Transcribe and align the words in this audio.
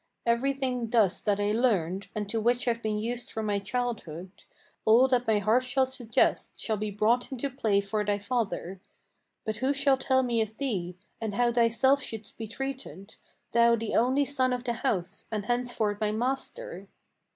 Every 0.25 0.51
thing 0.53 0.89
thus 0.89 1.21
that 1.21 1.39
I 1.39 1.51
learned, 1.51 2.07
and 2.15 2.27
to 2.27 2.41
which 2.41 2.67
I've 2.67 2.81
been 2.81 2.97
used 2.97 3.31
from 3.31 3.45
my 3.45 3.59
childhood, 3.59 4.31
All 4.83 5.07
that 5.07 5.27
my 5.27 5.37
heart 5.37 5.63
shall 5.63 5.85
suggest, 5.85 6.59
shall 6.59 6.75
be 6.75 6.89
brought 6.89 7.31
into 7.31 7.51
play 7.51 7.81
for 7.81 8.03
thy 8.03 8.17
father. 8.17 8.81
But 9.45 9.57
who 9.57 9.73
shall 9.73 9.97
tell 9.97 10.23
me 10.23 10.41
of 10.41 10.57
thee, 10.57 10.97
and 11.21 11.35
how 11.35 11.51
thyself 11.51 12.01
shouldst 12.01 12.35
be 12.35 12.47
treated, 12.47 13.17
Thou 13.51 13.75
the 13.75 13.95
only 13.95 14.25
son 14.25 14.53
of 14.53 14.63
the 14.63 14.73
house, 14.73 15.27
and 15.31 15.45
henceforth 15.45 16.01
my 16.01 16.11
master?" 16.11 16.87